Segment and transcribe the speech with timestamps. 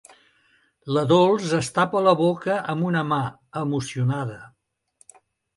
[0.95, 3.21] La Dols es tapa la boca amb una mà,
[3.63, 4.39] emocionada.